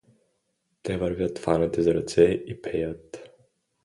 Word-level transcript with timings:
Те 0.81 0.97
вървят 0.97 1.37
фанати 1.39 1.81
за 1.83 1.93
ръце 1.93 2.23
и 2.23 2.61
пеят. 2.61 3.23